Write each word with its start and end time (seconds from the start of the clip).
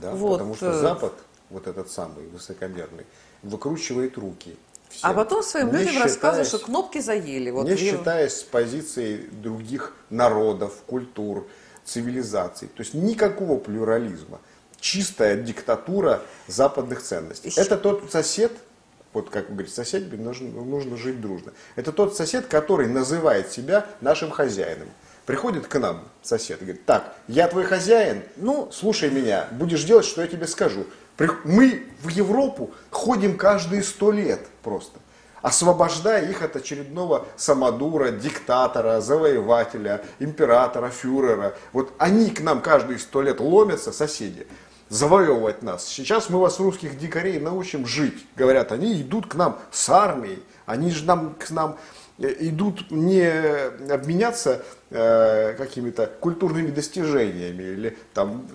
Да, 0.00 0.12
Вот, 0.12 0.32
потому 0.38 0.54
что 0.54 0.70
э, 0.70 0.80
Запад, 0.80 1.12
вот 1.50 1.66
этот 1.66 1.90
самый 1.90 2.26
высокомерный, 2.28 3.04
выкручивает 3.42 4.16
руки. 4.18 4.56
всем, 4.88 5.10
А 5.10 5.14
потом 5.14 5.42
своим 5.42 5.72
не 5.72 5.78
людям 5.84 6.02
рассказывают, 6.02 6.46
считаясь- 6.46 6.48
что 6.48 6.58
кнопки 6.58 6.98
заели. 7.00 7.50
Вот 7.50 7.64
не 7.64 7.72
Ев- 7.72 7.78
считаясь 7.80 8.36
с 8.36 8.42
позицией 8.42 9.28
других 9.30 9.94
народов, 10.10 10.74
культур, 10.86 11.46
цивилизаций. 11.84 12.68
То 12.68 12.82
есть 12.82 12.94
никакого 12.94 13.58
плюрализма. 13.58 14.40
Чистая 14.80 15.36
диктатура 15.36 16.20
западных 16.48 17.02
ценностей. 17.02 17.48
Ещё- 17.48 17.62
Это 17.62 17.76
тот 17.78 18.10
сосед, 18.12 18.52
вот 19.12 19.30
как 19.30 19.48
вы 19.48 19.54
говорите, 19.54 19.74
соседям 19.74 20.22
нужно, 20.22 20.48
нужно 20.48 20.96
жить 20.96 21.20
дружно. 21.20 21.52
Это 21.76 21.92
тот 21.92 22.16
сосед, 22.16 22.46
который 22.46 22.86
называет 22.88 23.50
себя 23.52 23.86
нашим 24.00 24.30
хозяином. 24.30 24.88
Приходит 25.26 25.66
к 25.66 25.78
нам 25.80 26.02
сосед 26.22 26.62
и 26.62 26.64
говорит, 26.64 26.86
так, 26.86 27.16
я 27.26 27.48
твой 27.48 27.64
хозяин, 27.64 28.22
Ну- 28.36 28.70
слушай 28.72 29.10
меня, 29.10 29.48
будешь 29.50 29.82
делать, 29.82 30.06
что 30.06 30.22
я 30.22 30.28
тебе 30.28 30.46
скажу. 30.46 30.86
Мы 31.44 31.84
в 32.00 32.08
Европу 32.08 32.70
ходим 32.90 33.36
каждые 33.36 33.82
сто 33.82 34.12
лет 34.12 34.40
просто, 34.62 35.00
освобождая 35.42 36.30
их 36.30 36.42
от 36.42 36.54
очередного 36.54 37.26
самодура, 37.36 38.10
диктатора, 38.10 39.00
завоевателя, 39.00 40.04
императора, 40.20 40.90
фюрера. 40.90 41.56
Вот 41.72 41.92
они 41.98 42.30
к 42.30 42.40
нам 42.40 42.60
каждые 42.60 43.00
сто 43.00 43.20
лет 43.20 43.40
ломятся, 43.40 43.90
соседи, 43.90 44.46
завоевывать 44.90 45.62
нас. 45.62 45.84
Сейчас 45.88 46.30
мы 46.30 46.38
вас, 46.38 46.60
русских 46.60 46.98
дикарей, 46.98 47.40
научим 47.40 47.84
жить. 47.84 48.26
Говорят, 48.36 48.70
они 48.70 49.00
идут 49.02 49.26
к 49.26 49.34
нам 49.34 49.58
с 49.72 49.88
армией, 49.88 50.40
они 50.66 50.92
же 50.92 51.04
нам, 51.04 51.34
к 51.34 51.50
нам 51.50 51.78
идут 52.18 52.90
не 52.90 53.26
обменяться 53.90 54.64
э, 54.90 55.54
какими-то 55.54 56.06
культурными 56.06 56.70
достижениями 56.70 57.62
или 57.62 57.98
там 58.14 58.46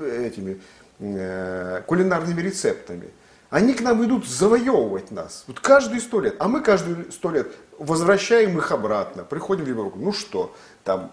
э, 0.00 0.26
этими 0.26 0.60
э, 0.98 1.82
кулинарными 1.86 2.40
рецептами. 2.40 3.10
Они 3.50 3.72
к 3.72 3.80
нам 3.80 4.04
идут 4.04 4.26
завоевывать 4.26 5.10
нас. 5.10 5.44
Вот 5.46 5.60
каждые 5.60 6.00
сто 6.00 6.20
лет. 6.20 6.36
А 6.38 6.48
мы 6.48 6.60
каждые 6.60 7.10
сто 7.10 7.30
лет 7.30 7.48
возвращаем 7.78 8.58
их 8.58 8.72
обратно. 8.72 9.24
Приходим 9.24 9.64
в 9.64 9.68
Европу. 9.68 9.98
Ну 9.98 10.12
что, 10.12 10.54
там, 10.84 11.12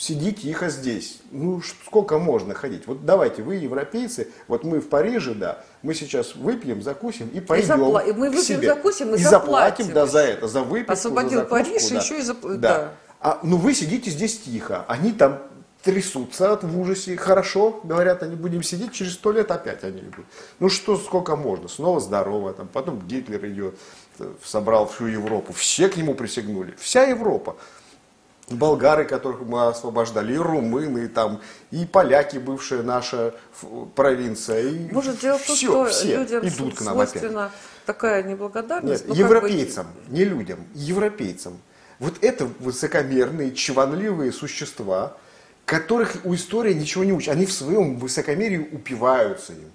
сиди 0.00 0.32
тихо 0.32 0.68
здесь. 0.70 1.18
Ну, 1.30 1.60
сколько 1.86 2.18
можно 2.18 2.54
ходить? 2.54 2.86
Вот 2.86 3.04
давайте, 3.04 3.42
вы 3.42 3.56
европейцы, 3.56 4.28
вот 4.48 4.64
мы 4.64 4.80
в 4.80 4.88
Париже, 4.88 5.34
да, 5.34 5.62
мы 5.82 5.94
сейчас 5.94 6.34
выпьем, 6.34 6.82
закусим 6.82 7.28
и 7.28 7.40
пойдем 7.40 7.80
запла- 7.80 8.08
и 8.08 8.12
мы 8.12 8.28
выпьем, 8.30 8.42
себе. 8.42 8.68
закусим 8.68 9.14
и 9.14 9.18
заплатим, 9.18 9.86
заплатим. 9.86 9.92
да, 9.94 10.06
за 10.06 10.20
это, 10.20 10.48
за 10.48 10.62
выпивку, 10.62 10.92
Освободил 10.92 11.30
за 11.30 11.36
закуску, 11.48 11.54
Париж, 11.64 11.88
да. 11.88 11.96
еще 11.96 12.18
и 12.18 12.22
запл- 12.22 12.54
Да. 12.56 12.78
да. 12.78 12.92
А, 13.20 13.40
ну 13.42 13.58
вы 13.58 13.74
сидите 13.74 14.10
здесь 14.10 14.38
тихо, 14.40 14.84
они 14.88 15.12
там 15.12 15.40
трясутся 15.82 16.52
от 16.52 16.64
в 16.64 16.78
ужасе. 16.80 17.16
Хорошо, 17.16 17.80
говорят, 17.84 18.22
они 18.22 18.36
будем 18.36 18.62
сидеть, 18.62 18.92
через 18.92 19.14
сто 19.14 19.32
лет 19.32 19.50
опять 19.50 19.84
они 19.84 20.00
идут. 20.00 20.26
Ну 20.58 20.68
что, 20.68 20.96
сколько 20.96 21.36
можно? 21.36 21.68
Снова 21.68 22.00
здорово, 22.00 22.52
там, 22.52 22.68
потом 22.68 23.00
Гитлер 23.06 23.44
идет, 23.46 23.74
э, 24.18 24.30
собрал 24.44 24.86
всю 24.88 25.06
Европу. 25.06 25.52
Все 25.52 25.88
к 25.88 25.96
нему 25.96 26.14
присягнули. 26.14 26.74
Вся 26.78 27.04
Европа. 27.04 27.56
Болгары, 28.50 29.04
которых 29.04 29.40
мы 29.42 29.68
освобождали, 29.68 30.34
и 30.34 30.36
румыны, 30.36 31.04
и, 31.04 31.08
там, 31.08 31.40
и 31.70 31.84
поляки, 31.84 32.38
бывшая 32.38 32.82
наша 32.82 33.34
провинция. 33.94 34.62
И 34.62 34.92
Может, 34.92 35.20
дело 35.20 35.38
в 35.38 35.46
том, 35.46 35.56
все, 35.56 35.66
что 35.66 35.84
все 35.86 36.16
людям 36.16 36.46
идут 36.48 36.74
к 36.76 36.80
нам 36.82 36.98
опять. 36.98 37.22
такая 37.86 38.22
неблагодарность. 38.24 39.06
Нет, 39.06 39.08
ну, 39.08 39.14
как 39.14 39.16
бы- 39.16 39.22
европейцам, 39.48 39.86
не 40.08 40.24
людям, 40.24 40.58
европейцам. 40.74 41.58
Вот 41.98 42.14
это 42.22 42.48
высокомерные, 42.58 43.52
чванливые 43.52 44.32
существа, 44.32 45.16
которых 45.64 46.16
у 46.24 46.34
истории 46.34 46.72
ничего 46.72 47.04
не 47.04 47.12
учат. 47.12 47.34
Они 47.34 47.46
в 47.46 47.52
своем 47.52 47.98
высокомерии 47.98 48.68
упиваются 48.72 49.52
им. 49.52 49.70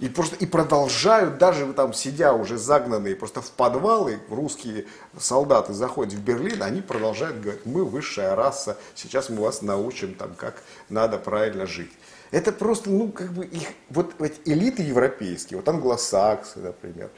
И 0.00 0.08
просто 0.08 0.34
и 0.36 0.46
продолжают, 0.46 1.36
даже 1.36 1.70
там 1.74 1.92
сидя 1.92 2.32
уже 2.32 2.56
загнанные 2.56 3.14
просто 3.14 3.42
в 3.42 3.50
подвалы, 3.50 4.18
русские 4.30 4.86
солдаты 5.18 5.74
заходят 5.74 6.14
в 6.14 6.24
Берлин, 6.24 6.62
они 6.62 6.80
продолжают 6.80 7.38
говорить, 7.38 7.66
мы 7.66 7.84
высшая 7.84 8.34
раса, 8.34 8.78
сейчас 8.94 9.28
мы 9.28 9.42
вас 9.42 9.60
научим, 9.60 10.14
там, 10.14 10.34
как 10.34 10.62
надо 10.88 11.18
правильно 11.18 11.66
жить. 11.66 11.92
Это 12.30 12.50
просто, 12.50 12.88
ну, 12.88 13.12
как 13.12 13.32
бы 13.32 13.44
их, 13.44 13.68
вот, 13.90 14.14
вот 14.18 14.32
элиты 14.46 14.82
европейские, 14.82 15.58
вот 15.58 15.68
англосаксы, 15.68 16.60
например, 16.60 17.10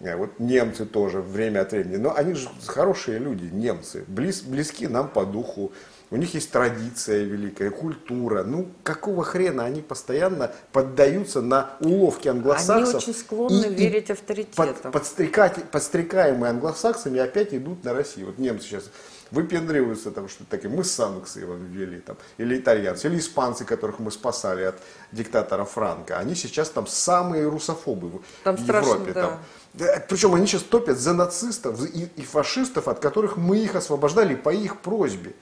Вот 0.00 0.40
немцы 0.40 0.86
тоже 0.86 1.20
время 1.20 1.60
от 1.60 1.72
времени. 1.72 1.96
Но 1.96 2.16
они 2.16 2.32
же 2.32 2.48
хорошие 2.66 3.18
люди, 3.18 3.44
немцы. 3.52 4.04
Близ, 4.08 4.40
близки 4.42 4.88
нам 4.88 5.08
по 5.08 5.26
духу. 5.26 5.72
У 6.10 6.16
них 6.16 6.34
есть 6.34 6.50
традиция 6.50 7.22
великая, 7.22 7.70
культура. 7.70 8.42
Ну, 8.42 8.68
какого 8.82 9.22
хрена 9.22 9.64
они 9.64 9.82
постоянно 9.82 10.52
поддаются 10.72 11.42
на 11.42 11.76
уловки 11.80 12.28
англосаксов. 12.28 12.88
Они 12.88 12.94
очень 12.96 13.14
склонны 13.14 13.66
верить 13.66 14.10
авторитетам. 14.10 14.74
Под, 14.90 15.02
подстрекать- 15.02 15.64
подстрекаемые 15.70 16.50
англосаксами 16.50 17.20
опять 17.20 17.54
идут 17.54 17.84
на 17.84 17.92
Россию. 17.92 18.26
Вот 18.26 18.38
немцы 18.38 18.66
сейчас 18.66 18.90
выпендриваются, 19.30 20.10
там, 20.10 20.28
что 20.28 20.44
такие, 20.44 20.68
мы 20.68 20.84
санкции 20.84 21.44
вам 21.44 21.64
ввели, 21.66 22.00
там, 22.00 22.16
или 22.38 22.58
итальянцы, 22.58 23.08
или 23.08 23.18
испанцы, 23.18 23.64
которых 23.64 23.98
мы 23.98 24.10
спасали 24.10 24.64
от 24.64 24.80
диктатора 25.12 25.64
Франка. 25.64 26.18
Они 26.18 26.34
сейчас 26.34 26.70
там 26.70 26.86
самые 26.86 27.48
русофобы 27.48 28.08
в 28.08 28.22
Там 28.44 28.56
в 28.56 28.60
страшно, 28.60 28.90
Европе. 28.90 29.12
да. 29.12 29.22
Там. 29.22 29.38
Да, 29.72 30.04
Причем 30.08 30.34
они 30.34 30.46
сейчас 30.46 30.62
топят 30.62 30.98
за 30.98 31.12
нацистов 31.12 31.80
и, 31.94 32.08
и 32.16 32.22
фашистов, 32.22 32.88
от 32.88 32.98
которых 32.98 33.36
мы 33.36 33.58
их 33.58 33.76
освобождали 33.76 34.34
по 34.34 34.50
их 34.50 34.80
просьбе. 34.80 35.32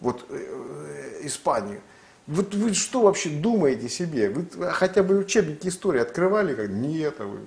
Вот 0.00 0.26
э, 0.28 0.36
э, 1.20 1.26
Испанию. 1.26 1.80
Вот 2.28 2.54
вы 2.54 2.74
что 2.74 3.00
вообще 3.00 3.30
думаете 3.30 3.88
себе? 3.88 4.28
Вы 4.28 4.46
хотя 4.70 5.02
бы 5.02 5.16
учебники 5.16 5.66
истории 5.68 6.00
открывали? 6.02 6.54
Как? 6.54 6.68
Нет. 6.68 7.14
а 7.20 7.24
вы- 7.24 7.38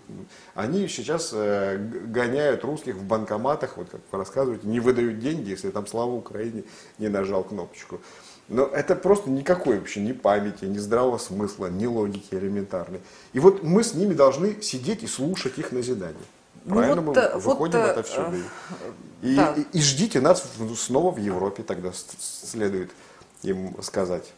Они 0.55 0.87
сейчас 0.87 1.29
э, 1.33 1.77
гоняют 2.07 2.63
русских 2.63 2.95
в 2.95 3.03
банкоматах, 3.03 3.77
вот 3.77 3.89
как 3.91 4.01
вы 4.11 4.17
рассказываете, 4.17 4.67
не 4.67 4.79
выдают 4.79 5.19
деньги, 5.19 5.51
если 5.51 5.69
там 5.69 5.85
слава 5.85 6.11
Украине 6.13 6.63
не 6.97 7.09
нажал 7.09 7.43
кнопочку. 7.43 8.01
Но 8.49 8.65
это 8.65 8.95
просто 8.95 9.29
никакой 9.29 9.77
вообще 9.77 10.01
ни 10.01 10.13
памяти, 10.13 10.65
ни 10.65 10.79
здравого 10.79 11.19
смысла, 11.19 11.67
ни 11.67 11.85
логики 11.85 12.33
элементарной. 12.33 13.01
И 13.33 13.39
вот 13.39 13.61
мы 13.61 13.83
с 13.83 13.93
ними 13.93 14.15
должны 14.15 14.61
сидеть 14.63 15.03
и 15.03 15.07
слушать 15.07 15.59
их 15.59 15.71
назидания. 15.71 16.15
Ну 16.65 16.75
Правильно 16.75 17.01
вот, 17.01 17.15
мы 17.15 17.21
э, 17.21 17.33
вот, 17.35 17.43
выходим 17.59 17.79
э, 17.79 17.91
отовсюду. 17.91 18.37
И, 19.21 19.35
да. 19.35 19.53
и- 19.55 19.77
и 19.77 19.81
ждите 19.81 20.21
нас 20.21 20.43
снова 20.75 21.11
в 21.11 21.17
Европе, 21.19 21.61
тогда 21.61 21.91
следует 22.19 22.89
им 23.43 23.75
сказать 23.83 24.33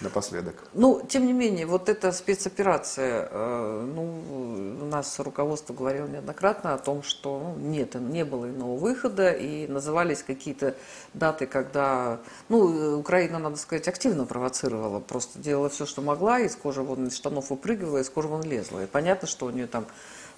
напоследок. 0.00 0.54
Ну, 0.74 1.02
тем 1.08 1.26
не 1.26 1.32
менее, 1.32 1.66
вот 1.66 1.88
эта 1.88 2.12
спецоперация, 2.12 3.28
э, 3.30 3.90
ну, 3.94 4.82
у 4.82 4.86
нас 4.86 5.18
руководство 5.18 5.72
говорило 5.74 6.06
неоднократно 6.06 6.74
о 6.74 6.78
том, 6.78 7.02
что 7.02 7.54
ну, 7.56 7.56
нет, 7.56 7.94
не 7.94 8.24
было 8.24 8.46
иного 8.46 8.76
выхода, 8.76 9.30
и 9.32 9.66
назывались 9.66 10.22
какие-то 10.22 10.74
даты, 11.14 11.46
когда, 11.46 12.20
ну, 12.48 12.98
Украина, 12.98 13.38
надо 13.38 13.56
сказать, 13.56 13.88
активно 13.88 14.26
провоцировала, 14.26 15.00
просто 15.00 15.38
делала 15.38 15.68
все, 15.68 15.86
что 15.86 16.02
могла, 16.02 16.40
из 16.40 16.56
кожи 16.56 16.82
вон, 16.82 17.06
из 17.06 17.16
штанов 17.16 17.50
выпрыгивала, 17.50 17.98
из 17.98 18.10
кожи 18.10 18.28
вон 18.28 18.42
лезла. 18.42 18.84
И 18.84 18.86
понятно, 18.86 19.26
что 19.26 19.46
у 19.46 19.50
нее 19.50 19.66
там 19.66 19.86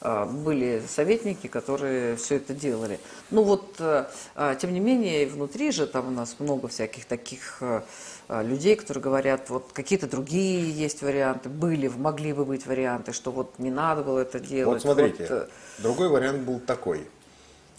э, 0.00 0.24
были 0.24 0.82
советники, 0.88 1.46
которые 1.48 2.16
все 2.16 2.36
это 2.36 2.54
делали. 2.54 3.00
Ну 3.30 3.42
вот, 3.42 3.76
э, 3.80 4.06
э, 4.36 4.56
тем 4.60 4.72
не 4.72 4.80
менее, 4.80 5.26
внутри 5.26 5.72
же 5.72 5.86
там 5.86 6.08
у 6.08 6.10
нас 6.10 6.36
много 6.38 6.68
всяких 6.68 7.04
таких 7.04 7.58
э, 7.60 7.82
людей, 8.28 8.76
которые 8.76 9.02
говорят, 9.02 9.47
вот 9.48 9.72
какие-то 9.72 10.06
другие 10.08 10.70
есть 10.70 11.02
варианты, 11.02 11.48
были, 11.48 11.88
могли 11.88 12.32
бы 12.32 12.44
быть 12.44 12.66
варианты, 12.66 13.12
что 13.12 13.30
вот 13.30 13.58
не 13.58 13.70
надо 13.70 14.02
было 14.02 14.20
это 14.20 14.40
делать. 14.40 14.82
Вот 14.84 14.94
смотрите, 14.94 15.26
Вот, 15.28 15.30
э, 15.30 15.48
другой 15.78 16.08
вариант 16.08 16.40
был 16.40 16.60
такой. 16.60 17.06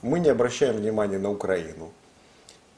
Мы 0.02 0.20
не 0.20 0.30
обращаем 0.30 0.78
внимания 0.78 1.20
на 1.20 1.32
Украину. 1.32 1.92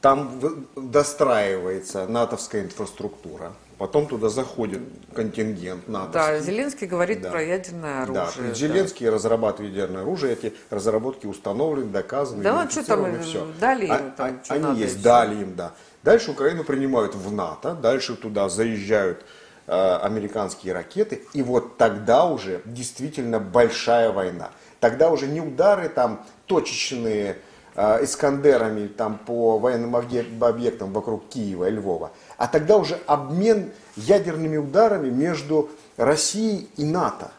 Там 0.02 0.41
достраивается 0.75 2.07
натовская 2.07 2.63
инфраструктура. 2.63 3.53
Потом 3.81 4.06
туда 4.06 4.30
заходит 4.30 4.80
контингент 5.16 5.88
натовский. 5.88 6.34
Да, 6.34 6.40
Зеленский 6.40 6.86
говорит 6.86 7.23
Да. 7.23 7.32
про 7.32 7.41
ядерное 7.41 8.06
Да, 8.06 8.26
оружие. 8.26 8.50
да. 8.50 8.53
Зеленский 8.53 9.09
разрабатывает 9.09 9.73
ядерное 9.73 10.03
оружие, 10.03 10.34
эти 10.34 10.53
разработки 10.70 11.26
установлены, 11.26 11.90
доказаны, 11.90 12.44
Да 12.44 12.70
что 12.70 12.85
там, 12.85 13.20
всё. 13.23 13.47
дали 13.59 13.85
им 13.88 13.91
А- 13.91 13.97
там, 14.16 14.40
а- 14.50 14.53
Они 14.53 14.61
надо, 14.64 14.79
есть, 14.79 14.94
всё. 14.94 15.03
дали 15.03 15.41
им, 15.41 15.56
да. 15.56 15.72
Дальше 16.03 16.29
Украину 16.29 16.64
принимают 16.64 17.16
в 17.16 17.34
НАТО, 17.34 17.73
дальше 17.73 18.16
туда 18.16 18.50
заезжают 18.50 19.26
э, 19.67 19.96
американские 20.03 20.73
ракеты, 20.73 21.23
и 21.34 21.41
вот 21.41 21.78
тогда 21.78 22.26
уже 22.26 22.61
действительно 22.66 23.40
большая 23.40 24.11
война. 24.11 24.52
Тогда 24.79 25.09
уже 25.09 25.26
не 25.28 25.41
удары 25.41 25.90
там 25.90 26.23
точечные 26.46 27.38
Искандерами 27.76 28.88
там, 28.88 29.18
по 29.26 29.58
военным 29.58 29.96
объек- 29.96 30.28
объектам 30.41 30.91
вокруг 30.94 31.28
Киева 31.29 31.68
и 31.68 31.72
Львова, 31.72 32.12
а 32.38 32.47
тогда 32.47 32.78
уже 32.78 33.00
обмен 33.08 33.72
ядерными 33.96 34.58
ударами 34.58 35.09
между 35.09 35.70
Россией 35.97 36.68
и 36.78 36.84
НАТО. 36.84 37.32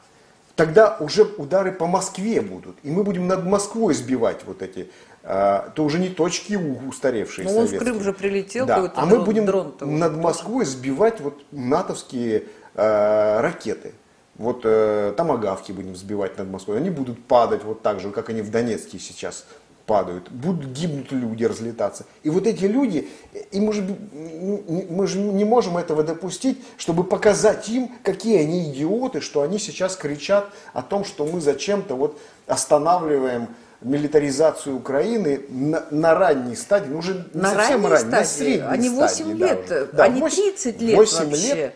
Тогда 0.57 0.97
уже 1.01 1.25
удары 1.25 1.73
по 1.73 1.87
Москве 1.87 2.41
будут, 2.41 2.77
и 2.83 2.91
мы 2.91 3.05
будем 3.05 3.27
над 3.27 3.45
Москвой 3.45 3.95
сбивать 3.95 4.45
вот 4.45 4.61
эти, 4.63 4.91
э, 5.23 5.61
то 5.75 5.85
уже 5.85 5.99
не 5.99 6.09
точки 6.11 6.55
устаревшие 6.89 7.49
Ну, 7.49 7.59
он 7.59 7.67
в. 7.67 7.79
Крым 7.79 8.01
же 8.03 8.13
прилетел, 8.13 8.67
Да, 8.67 8.93
а 8.95 9.05
мы 9.07 9.13
дрон- 9.13 9.25
будем 9.25 9.47
дрон-то 9.47 9.87
над 9.87 10.13
уже 10.13 10.21
Москвой 10.21 10.65
сбивать 10.67 11.21
вот 11.21 11.43
натовские 11.53 12.45
э, 12.75 13.41
ракеты. 13.41 13.93
Вот 14.37 14.63
э, 14.65 15.13
томагавки 15.17 15.73
будем 15.73 15.95
сбивать 15.95 16.39
над 16.39 16.49
Москвой. 16.49 16.79
Они 16.79 16.91
будут 16.91 17.23
падать 17.27 17.65
вот 17.65 17.83
так 17.83 18.01
же, 18.01 18.11
как 18.11 18.29
они 18.31 18.41
в 18.43 18.51
Донецке 18.51 18.99
сейчас 18.99 19.47
падают. 19.93 20.31
Будут 20.31 20.71
гибнуть 20.73 21.13
люди, 21.13 21.45
разлетаться. 21.45 22.07
И 22.23 22.31
вот 22.31 22.47
эти 22.47 22.65
люди, 22.65 23.11
и 23.51 23.61
мы 23.61 23.75
же, 23.75 23.83
мы 23.83 25.07
же 25.07 25.19
не 25.19 25.45
можем 25.45 25.77
этого 25.77 26.03
допустить, 26.03 26.59
чтобы 26.79 27.05
показать 27.05 27.69
им, 27.69 27.91
какие 28.03 28.41
они 28.41 28.71
идиоты, 28.73 29.21
что 29.21 29.43
они 29.43 29.59
сейчас 29.59 29.97
кричат 29.97 30.49
о 30.73 30.81
том, 30.81 31.05
что 31.05 31.27
мы 31.27 31.43
зачем-то 31.43 31.95
вот 31.95 32.19
останавливаем 32.47 33.49
милитаризацию 33.83 34.77
Украины 34.77 35.43
на, 35.51 35.85
на 35.91 36.15
ранней 36.15 36.57
стадии, 36.57 36.89
ну 36.89 36.99
уже 37.01 37.27
на 37.35 37.51
совсем 37.51 37.85
ранней, 37.87 37.99
стадии. 37.99 38.11
на 38.17 38.25
средней 38.25 38.69
Они 38.69 38.89
8 38.89 39.15
стадии, 39.15 39.33
лет, 39.35 39.91
да, 39.93 40.05
они 40.05 40.21
30 40.23 40.81
лет 40.81 40.97
8 40.97 41.25
вообще. 41.27 41.55
лет 41.55 41.75